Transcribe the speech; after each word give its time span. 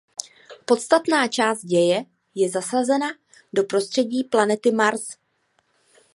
Podstatná 0.65 1.27
část 1.27 1.61
děje 1.61 2.03
je 2.35 2.49
zasazena 2.49 3.07
do 3.53 3.63
prostředí 3.63 4.23
planety 4.23 4.71
Mars. 4.71 5.17